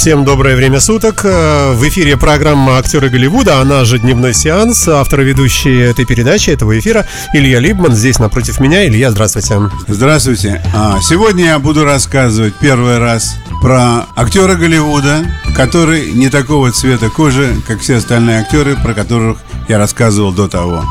[0.00, 1.26] Всем доброе время суток.
[1.26, 4.88] Э, в эфире программа «Актеры Голливуда», она же «Дневной сеанс».
[4.88, 7.04] Автор ведущий этой передачи, этого эфира
[7.34, 7.94] Илья Либман.
[7.94, 8.86] Здесь напротив меня.
[8.86, 9.58] Илья, здравствуйте.
[9.88, 10.62] Здравствуйте.
[10.74, 15.22] А, сегодня я буду рассказывать первый раз про актера Голливуда,
[15.54, 19.36] который не такого цвета кожи, как все остальные актеры, про которых
[19.68, 20.82] я рассказывал до того.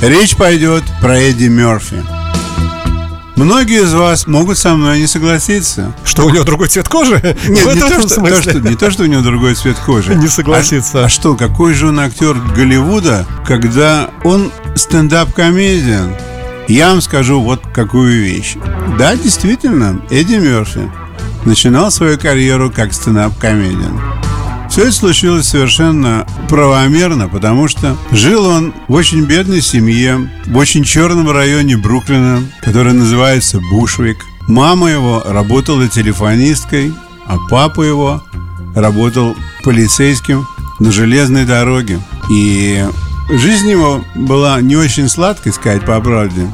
[0.00, 2.02] Речь пойдет про Эдди Мерфи.
[3.36, 5.92] Многие из вас могут со мной не согласиться.
[6.04, 7.20] Что у него другой цвет кожи?
[7.48, 10.14] Нет, не то, что, то, что, не то, что у него другой цвет кожи.
[10.24, 11.02] Не согласиться.
[11.02, 16.14] А, а что, какой же он актер Голливуда, когда он стендап-комедиан?
[16.68, 18.56] Я вам скажу вот какую вещь.
[18.98, 20.90] Да, действительно, Эдди Мерфи
[21.44, 24.13] начинал свою карьеру как стендап-комедиан.
[24.74, 30.82] Все это случилось совершенно правомерно, потому что жил он в очень бедной семье, в очень
[30.82, 34.26] черном районе Бруклина, который называется Бушвик.
[34.48, 36.92] Мама его работала телефонисткой,
[37.24, 38.24] а папа его
[38.74, 40.44] работал полицейским
[40.80, 42.00] на железной дороге.
[42.28, 42.84] И
[43.30, 46.52] жизнь его была не очень сладкой, сказать по правде,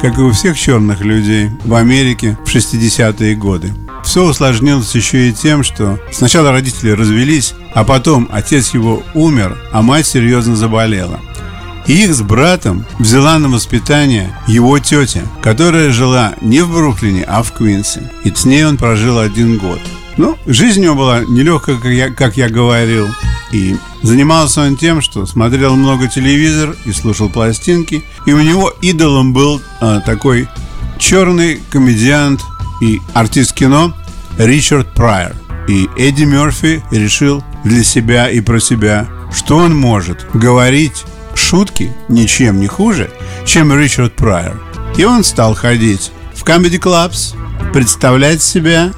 [0.00, 3.72] как и у всех черных людей в Америке в 60-е годы.
[4.02, 9.82] Все усложнилось еще и тем, что сначала родители развелись, а потом отец его умер, а
[9.82, 11.20] мать серьезно заболела.
[11.86, 17.42] И их с братом взяла на воспитание его тетя, которая жила не в Бруклине, а
[17.42, 18.10] в Квинсе.
[18.24, 19.80] И с ней он прожил один год.
[20.16, 23.08] Ну, жизнь у него была нелегкая, как я, как я говорил.
[23.50, 28.04] И занимался он тем, что смотрел много телевизор и слушал пластинки.
[28.26, 30.48] И у него идолом был а, такой
[30.98, 32.40] черный комедиант
[32.82, 33.94] и артист кино
[34.38, 35.36] Ричард Прайер.
[35.68, 41.04] И Эдди Мерфи решил для себя и про себя, что он может говорить
[41.34, 43.08] шутки ничем не хуже,
[43.46, 44.60] чем Ричард Прайер.
[44.96, 47.36] И он стал ходить в comedy clubs,
[47.72, 48.92] представлять себя,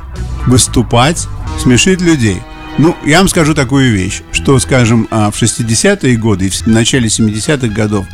[0.47, 1.29] выступать,
[1.61, 2.41] смешить людей.
[2.79, 7.09] Ну, я вам скажу такую вещь, что, скажем, а, в 60-е годы и в начале
[7.09, 8.07] 70-х годов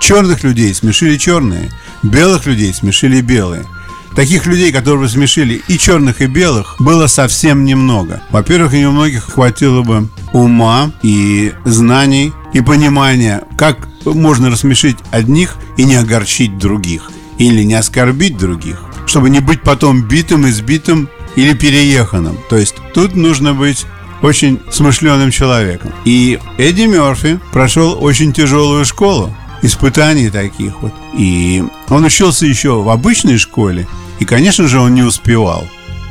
[0.00, 1.70] черных людей смешили черные,
[2.02, 3.64] белых людей смешили белые–
[4.14, 8.22] Таких людей, которые смешили и черных, и белых, было совсем немного.
[8.30, 15.84] Во-первых, у многих хватило бы ума и знаний, и понимания, как можно рассмешить одних и
[15.84, 22.38] не огорчить других, или не оскорбить других, чтобы не быть потом битым, избитым или перееханным.
[22.48, 23.84] То есть тут нужно быть
[24.22, 25.92] очень смышленым человеком.
[26.04, 30.92] И Эдди Мерфи прошел очень тяжелую школу испытаний таких вот.
[31.16, 33.88] И он учился еще в обычной школе,
[34.20, 35.64] и, конечно же, он не успевал.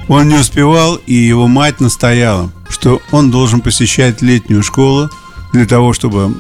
[0.10, 5.10] Он не успевал, и его мать настояла, что он должен посещать летнюю школу
[5.54, 6.36] для того, чтобы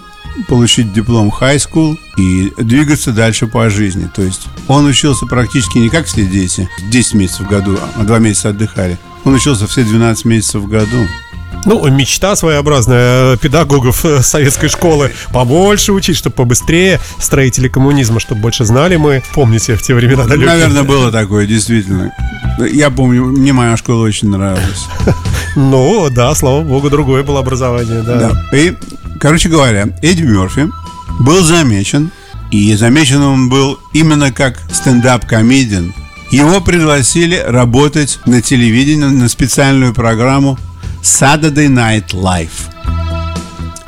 [0.47, 4.09] получить диплом high school и двигаться дальше по жизни.
[4.13, 8.19] То есть он учился практически не как все дети, 10 месяцев в году, а 2
[8.19, 8.97] месяца отдыхали.
[9.24, 11.07] Он учился все 12 месяцев в году.
[11.65, 15.11] Ну, мечта своеобразная педагогов э, советской школы.
[15.31, 19.23] Побольше учить, чтобы побыстрее строители коммунизма, чтобы больше знали мы.
[19.33, 20.47] Помните в те времена далекие?
[20.47, 22.13] Наверное, было такое, действительно.
[22.71, 24.87] Я помню, мне моя школа очень нравилась.
[25.55, 28.31] Ну, да, слава богу, другое было образование, да.
[28.31, 28.57] да.
[28.57, 28.73] И,
[29.19, 30.67] короче говоря, Эдди Мерфи
[31.19, 32.09] был замечен,
[32.49, 35.93] и замечен он был именно как стендап-комедиан.
[36.31, 40.57] Его пригласили работать на телевидении на специальную программу
[41.03, 42.71] Saturday Night Live.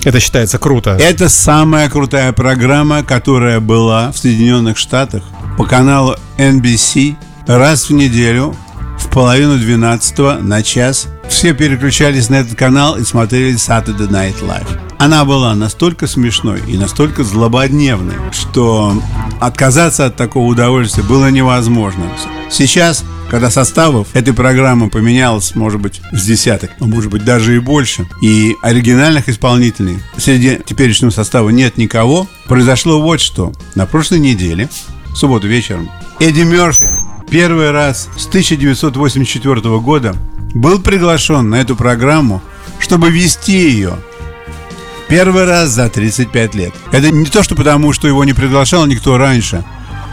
[0.03, 0.97] Это считается круто.
[0.99, 5.23] Это самая крутая программа, которая была в Соединенных Штатах
[5.57, 7.15] по каналу NBC
[7.47, 8.53] раз в неделю
[8.99, 11.07] в половину двенадцатого на час.
[11.29, 14.67] Все переключались на этот канал и смотрели Saturday Night Live.
[14.99, 19.01] Она была настолько смешной и настолько злободневной, что
[19.39, 22.03] отказаться от такого удовольствия было невозможно.
[22.49, 27.59] Сейчас когда составов этой программы поменялось, может быть, с десяток, а может быть, даже и
[27.59, 33.51] больше, и оригинальных исполнителей среди теперешнего состава нет никого, произошло вот что.
[33.75, 34.69] На прошлой неделе,
[35.07, 35.91] в субботу вечером,
[36.21, 36.87] Эдди Мерфи
[37.29, 40.15] первый раз с 1984 года
[40.53, 42.41] был приглашен на эту программу,
[42.79, 43.97] чтобы вести ее
[45.07, 46.73] Первый раз за 35 лет.
[46.91, 49.63] Это не то, что потому, что его не приглашал никто раньше,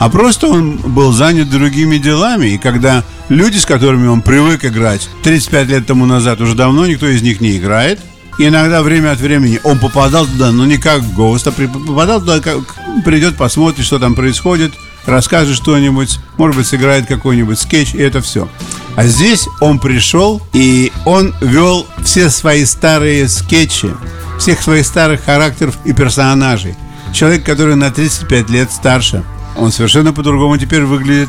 [0.02, 5.08] а просто он был занят другими делами, и когда люди, с которыми он привык играть
[5.22, 8.00] 35 лет тому назад, уже давно никто из них не играет,
[8.36, 12.58] иногда время от времени он попадал туда, но не как гость, а попадал туда, как
[13.04, 14.72] придет, посмотрит, что там происходит,
[15.06, 18.48] расскажет что-нибудь, может быть, сыграет какой-нибудь скетч, и это все.
[18.96, 23.94] А здесь он пришел, и он вел все свои старые скетчи,
[24.40, 26.74] всех своих старых характеров и персонажей.
[27.12, 29.22] Человек, который на 35 лет старше,
[29.56, 31.28] он совершенно по-другому теперь выглядит.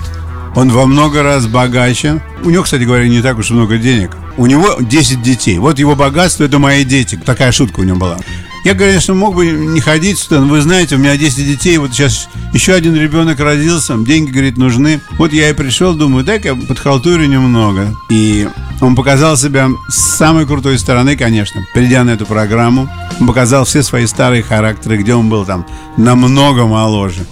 [0.56, 2.22] Он во много раз богаче.
[2.44, 4.12] У него, кстати говоря, не так уж много денег.
[4.38, 5.58] У него 10 детей.
[5.58, 7.16] Вот его богатство– это мои дети.
[7.16, 8.18] Такая шутка у него была.
[8.64, 11.92] Я, конечно, мог бы не ходить сюда, но вы знаете, у меня 10 детей, вот
[11.92, 15.02] сейчас еще один ребенок родился, деньги, говорит, нужны.
[15.18, 17.94] Вот я и пришел, думаю, дай-ка подхалтурю немного.
[18.10, 18.48] И
[18.80, 22.90] он показал себя с самой крутой стороны, конечно, придя на эту программу.
[23.20, 25.66] Он показал все свои старые характеры, где он был там
[25.98, 27.26] намного моложе.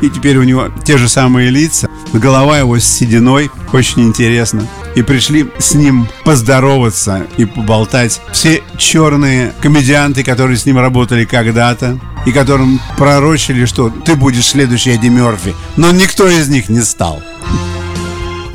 [0.00, 4.66] И теперь у него те же самые лица, голова его с сединой, очень интересно.
[4.94, 11.98] И пришли с ним поздороваться и поболтать все черные комедианты, которые с ним работали когда-то,
[12.26, 15.54] и которым пророчили, что ты будешь следующий Эдди Мерфи.
[15.76, 17.22] Но никто из них не стал.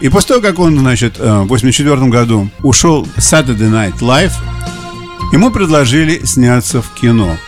[0.02, 4.34] И после того, как он, значит, э, в 84 году ушел Saturday Night Live,
[5.32, 7.38] ему предложили сняться в кино–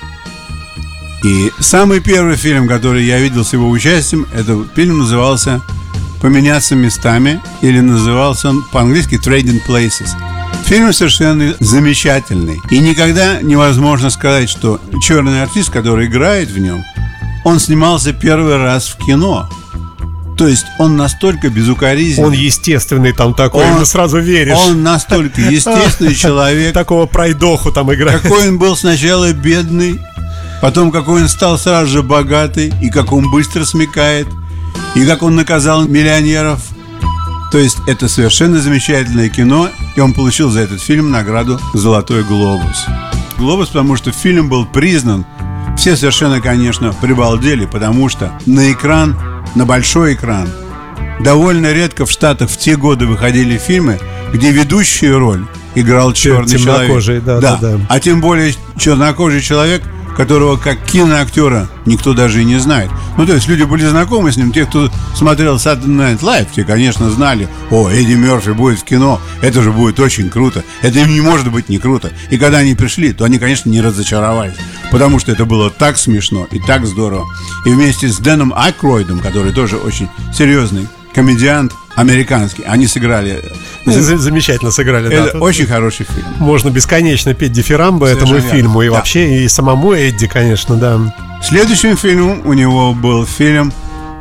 [1.26, 5.60] и самый первый фильм, который я видел с его участием, этот фильм назывался
[6.22, 10.10] «Поменяться местами» или назывался он по-английски «Trading Places».
[10.66, 12.62] Фильм совершенно замечательный.
[12.70, 16.84] И никогда невозможно сказать, что черный артист, который играет в нем,
[17.44, 19.50] он снимался первый раз в кино.
[20.38, 22.28] То есть он настолько безукоризненный.
[22.28, 24.60] Он естественный там такой, он, сразу веришь.
[24.68, 26.76] Он настолько естественный человек.
[26.76, 28.22] Такого пройдоху там играет.
[28.22, 30.00] Какой он был сначала бедный,
[30.62, 34.28] Потом, какой он стал сразу же богатый, и как он быстро смекает,
[34.96, 36.62] и как он наказал миллионеров.
[37.52, 42.86] То есть это совершенно замечательное кино, и он получил за этот фильм награду «Золотой глобус».
[43.38, 45.26] Глобус, потому что фильм был признан.
[45.78, 49.16] Все совершенно, конечно, прибалдели, потому что на экран,
[49.56, 50.50] на большой экран,
[51.20, 54.00] довольно редко в Штатах в те годы выходили фильмы,
[54.34, 57.24] где ведущую роль играл черный человек.
[57.24, 57.58] Да, да.
[57.58, 57.80] Да, да.
[57.90, 59.84] А тем более чернокожий человек–
[60.16, 62.90] которого как киноактера никто даже и не знает.
[63.18, 66.64] Ну, то есть люди были знакомы с ним, те, кто смотрел Saturday Night Live, те,
[66.64, 71.14] конечно, знали, о, Эдди Мерфи будет в кино, это же будет очень круто, это им
[71.14, 72.12] не может быть не круто.
[72.30, 74.56] И когда они пришли, то они, конечно, не разочаровались,
[74.92, 77.26] потому что это было так смешно и так здорово.
[77.66, 82.64] И вместе с Дэном Акройдом, который тоже очень серьезный комедиант американский.
[82.64, 83.42] Они сыграли...
[83.86, 85.40] Замечательно сыграли, Это да.
[85.40, 86.26] очень хороший фильм.
[86.40, 88.82] Можно бесконечно петь дифирамбы этому фильму.
[88.82, 88.96] И да.
[88.96, 91.00] вообще, и самому Эдди, конечно, да.
[91.44, 93.72] Следующим фильмом у него был фильм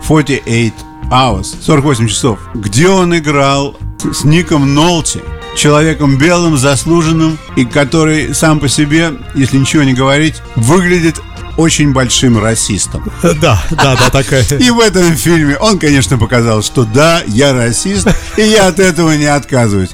[0.07, 0.73] 48
[1.11, 3.77] Hours, 48 часов, где он играл
[4.13, 5.21] с Ником Нолти,
[5.57, 11.21] человеком белым, заслуженным, и который сам по себе, если ничего не говорить, выглядит
[11.57, 13.05] очень большим расистом.
[13.41, 14.45] Да, да, да, такая.
[14.59, 19.13] И в этом фильме он, конечно, показал, что да, я расист, и я от этого
[19.17, 19.91] не отказываюсь.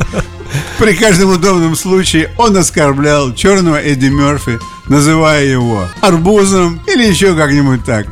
[0.79, 4.59] При каждом удобном случае он оскорблял черного Эдди Мерфи,
[4.89, 8.07] называя его арбузом или еще как-нибудь так.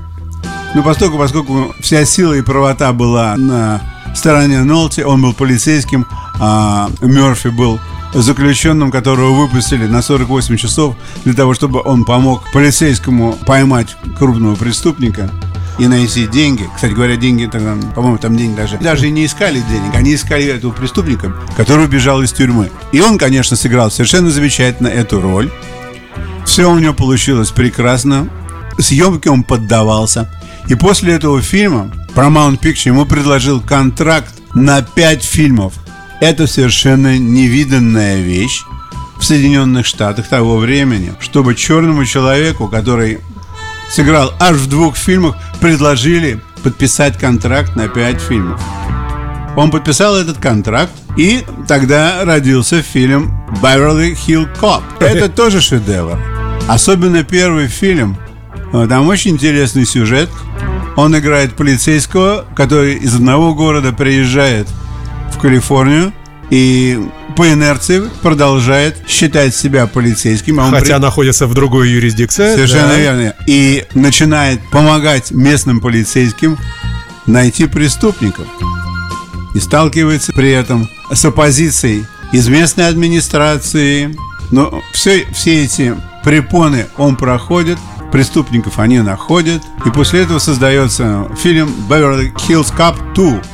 [0.74, 3.80] Но поскольку, поскольку вся сила и правота была на
[4.14, 6.06] стороне Нолти, он был полицейским,
[6.40, 7.80] а Мерфи был
[8.22, 15.30] заключенным, которого выпустили на 48 часов для того, чтобы он помог полицейскому поймать крупного преступника
[15.78, 16.68] и найти деньги.
[16.74, 20.72] Кстати говоря, деньги, тогда, по-моему, там деньги даже, даже не искали денег, они искали этого
[20.72, 22.70] преступника, который убежал из тюрьмы.
[22.92, 25.50] И он, конечно, сыграл совершенно замечательно эту роль.
[26.44, 28.28] Все у него получилось прекрасно.
[28.78, 30.28] Съемки он поддавался.
[30.68, 35.74] И после этого фильма Paramount Picture ему предложил контракт на 5 фильмов–
[36.20, 38.62] это совершенно невиданная вещь
[39.18, 43.18] в Соединенных Штатах того времени, чтобы черному человеку, который
[43.90, 48.60] сыграл аж в двух фильмах, предложили подписать контракт на пять фильмов.
[49.56, 54.82] Он подписал этот контракт, и тогда родился фильм «Beverly Hill Cop».
[55.00, 56.18] Это тоже шедевр.
[56.68, 58.16] Особенно первый фильм.
[58.70, 60.28] Там очень интересный сюжет.
[60.96, 64.68] Он играет полицейского, который из одного города приезжает
[65.32, 66.12] в Калифорнию
[66.50, 67.00] и
[67.36, 70.58] по инерции продолжает считать себя полицейским.
[70.60, 71.02] А Хотя при...
[71.02, 72.54] находится в другой юрисдикции.
[72.54, 72.98] Совершенно да.
[72.98, 73.34] верно.
[73.46, 76.58] И начинает помогать местным полицейским
[77.26, 78.46] найти преступников.
[79.54, 84.16] И сталкивается при этом с оппозицией из местной администрации.
[84.50, 85.94] Но все, все эти
[86.24, 87.78] препоны он проходит,
[88.10, 89.62] преступников они находят.
[89.84, 93.44] И после этого создается фильм «Beverly Hills Cop 2»,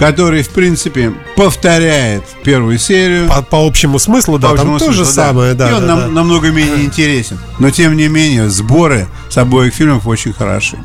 [0.00, 3.28] который, в принципе, повторяет первую серию.
[3.28, 5.26] По, по общему смыслу, да, По там общему то же смыслу, да.
[5.26, 5.70] самое, да.
[5.70, 6.06] И он да, нам- да.
[6.08, 7.38] намного менее интересен.
[7.58, 10.78] Но, тем не менее, сборы с обоих фильмов очень хороши.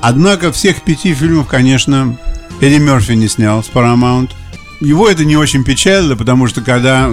[0.00, 2.16] Однако всех пяти фильмов, конечно,
[2.62, 4.30] Эдди Мерфи не снял с Paramount.
[4.80, 7.10] Его это не очень печально, потому что когда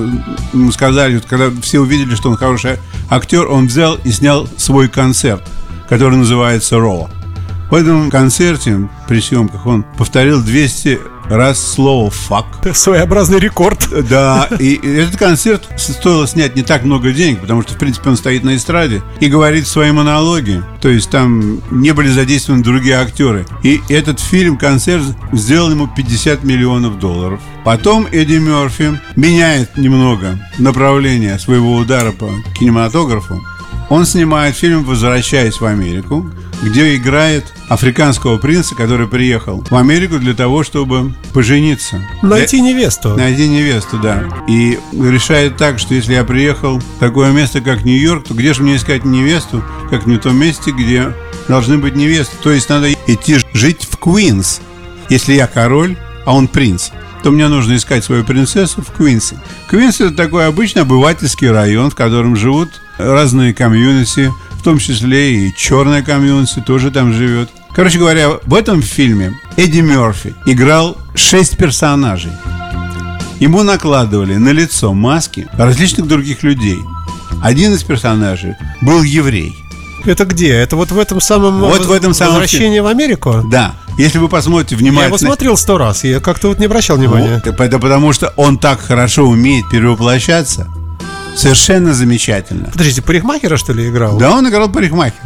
[0.54, 2.78] ему сказали, вот когда все увидели, что он хороший
[3.10, 5.44] актер, он взял и снял свой концерт,
[5.89, 7.10] который называется «Raw».
[7.70, 12.45] В этом концерте при съемках он повторил 200 раз слово «fuck».
[12.74, 13.88] Своеобразный рекорд.
[14.09, 18.17] Да, и этот концерт стоило снять не так много денег, потому что, в принципе, он
[18.17, 20.63] стоит на эстраде и говорит свои монологи.
[20.81, 23.45] То есть там не были задействованы другие актеры.
[23.63, 27.39] И этот фильм, концерт, сделал ему 50 миллионов долларов.
[27.63, 33.41] Потом Эдди Мерфи меняет немного направление своего удара по кинематографу.
[33.89, 36.29] Он снимает фильм «Возвращаясь в Америку»,
[36.62, 42.06] где играет африканского принца, который приехал в Америку для того, чтобы пожениться.
[42.22, 43.16] Найти невесту.
[43.16, 44.24] Найди невесту, да.
[44.48, 48.63] И решает так, что если я приехал в такое место, как Нью-Йорк, то где же
[48.63, 51.13] мне искать невесту, как не в том месте, где
[51.48, 52.36] должны быть невесты.
[52.42, 54.62] То есть надо идти жить в Квинс.
[55.10, 56.89] Если я король, а он принц,
[57.24, 59.39] то мне нужно искать свою принцессу в Квинсе.
[59.70, 65.56] Квинс это такой обычный обывательский район, в котором живут разные комьюнити, в том числе и
[65.56, 67.50] черная комьюнити тоже там живет.
[67.74, 72.32] Короче говоря, в этом фильме Эдди Мерфи играл шесть персонажей.
[73.39, 76.80] Ему накладывали на лицо маски различных других людей.
[77.42, 79.56] Один из персонажей был еврей.
[80.06, 80.50] Это где?
[80.50, 83.44] Это вот в этом самом Вот в этом самом возвращении в Америку?
[83.50, 85.18] Да, если вы посмотрите Я его внимательно...
[85.18, 87.42] смотрел сто раз, я как-то вот не обращал внимания.
[87.46, 90.68] Вот, это потому что он так хорошо умеет перевоплощаться.
[91.36, 92.69] Совершенно замечательно.
[92.71, 94.17] Подождите, парикмахера что ли играл?
[94.17, 95.24] Да, он играл парикмахера.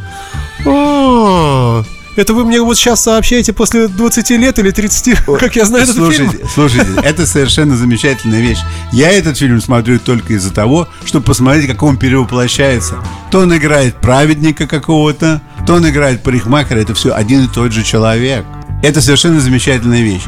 [0.65, 1.83] А,
[2.15, 5.95] Это вы мне вот сейчас сообщаете после 20 лет или 30, как я знаю этот
[5.95, 6.50] слушайте, фильм?
[6.53, 8.60] слушайте, это совершенно замечательная вещь.
[8.91, 12.95] Я этот фильм смотрю только из-за того, чтобы посмотреть, как он перевоплощается.
[13.31, 16.77] То он играет праведника какого-то, то он играет парикмахера.
[16.79, 18.45] Это все один и тот же человек.
[18.83, 20.24] Это совершенно замечательная вещь.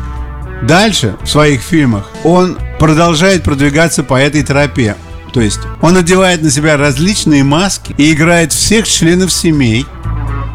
[0.64, 4.96] Дальше в своих фильмах он продолжает продвигаться по этой тропе.
[5.36, 9.86] То есть он одевает на себя различные маски и играет всех членов семей,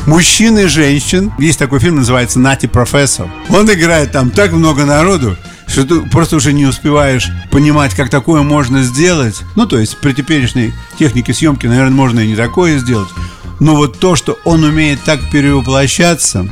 [0.06, 1.30] мужчин и женщин.
[1.38, 3.28] Есть такой фильм, называется «Нати профессор».
[3.50, 8.40] Он играет там так много народу, что ты просто уже не успеваешь понимать, как такое
[8.40, 9.42] можно сделать.
[9.54, 13.10] Ну, то есть при теперешней технике съемки, наверное, можно и не такое сделать.
[13.60, 16.48] Но вот то, что он умеет так перевоплощаться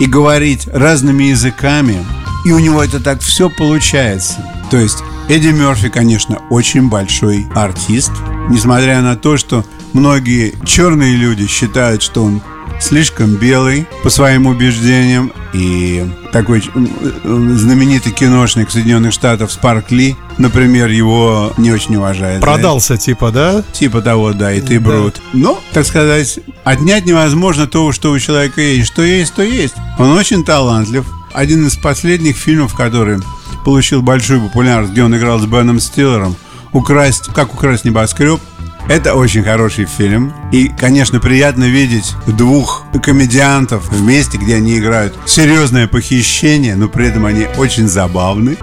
[0.00, 2.04] и говорить разными языками,
[2.44, 4.44] и у него это так все получается.
[4.68, 8.12] То есть Эдди Мерфи, конечно, очень большой артист,
[8.50, 12.42] несмотря на то, что многие черные люди считают, что он
[12.80, 15.32] слишком белый по своим убеждениям.
[15.54, 22.40] И такой м, э, знаменитый киношник Соединенных Штатов Спарк Ли, например, его не очень уважает.
[22.40, 23.62] Продался типа, да?
[23.72, 24.86] Типа того, да, и ты Да.
[24.90, 25.20] брут.
[25.32, 28.88] Но, так сказать, отнять невозможно то, что у человека есть.
[28.88, 29.74] Что есть, то есть.
[29.98, 31.04] Он очень талантлив.
[31.32, 33.18] Один из последних фильмов, который
[33.64, 36.36] получил большую популярность, где он играл с Беном Стиллером,
[36.72, 38.40] «Украсть, как украсть небоскреб»,
[38.88, 40.32] это очень хороший фильм.
[40.50, 47.24] И, конечно, приятно видеть двух комедиантов вместе, где они играют серьезное похищение, но при этом
[47.24, 48.56] они очень забавны.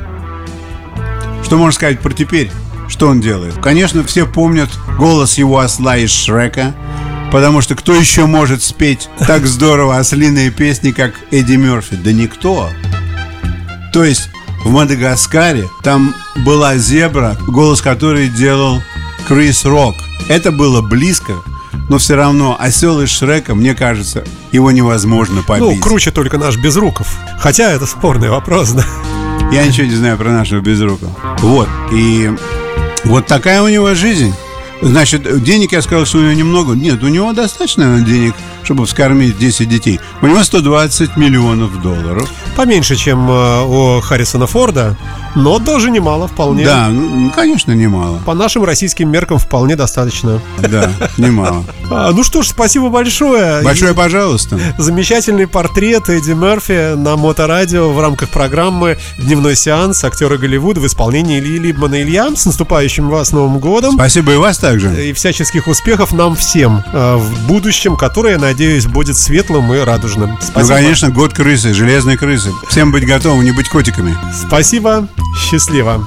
[1.44, 2.52] Что можно сказать про теперь?
[2.90, 3.56] Что он делает?
[3.62, 6.76] Конечно, все помнят голос его осла из Шрека,
[7.32, 11.96] потому что кто еще может спеть так здорово ослиные песни, как Эдди Мерфи?
[11.96, 12.70] Да никто.
[13.94, 14.30] То есть
[14.64, 16.14] в Мадагаскаре там
[16.46, 18.82] была зебра, голос которой делал
[19.28, 19.96] Крис Рок.
[20.28, 21.34] Это было близко,
[21.90, 25.64] но все равно осел из Шрека, мне кажется, его невозможно побить.
[25.64, 27.18] Ну, круче только наш Безруков.
[27.40, 28.86] Хотя это спорный вопрос, да.
[29.52, 31.16] Я ничего не знаю про нашего безрукого.
[31.40, 31.68] Вот.
[31.92, 32.32] И
[33.06, 34.34] вот такая у него жизнь.
[34.82, 36.74] Значит, денег я сказал, что у него немного.
[36.74, 38.36] Нет, у него достаточно денег,
[38.70, 40.00] чтобы вскормить 10 детей.
[40.22, 42.30] У него 120 миллионов долларов.
[42.56, 44.96] Поменьше, чем э, у Харрисона Форда,
[45.36, 46.66] но тоже немало вполне.
[46.66, 48.20] Да, ну, конечно, немало.
[48.26, 50.42] По нашим российским меркам вполне достаточно.
[50.58, 51.64] Да, немало.
[51.92, 53.62] А, ну что ж, спасибо большое.
[53.64, 54.60] Большое пожалуйста.
[54.78, 61.40] Замечательный портрет Эдди Мерфи на Моторадио в рамках программы «Дневной сеанс» актера Голливуда в исполнении
[61.40, 62.02] Ильи Либмана.
[62.02, 63.96] Илья, с наступающим вас Новым годом!
[63.96, 65.10] Спасибо и вас также.
[65.10, 70.32] И всяческих успехов нам всем э, в будущем, которое, надеюсь, будет светлым и радужным.
[70.32, 70.76] Ну, Спасибо.
[70.76, 72.52] конечно, год крысы, железной крысы.
[72.70, 74.18] Всем быть готовым, не быть котиками.
[74.34, 75.08] Спасибо.
[75.36, 76.06] Счастливо.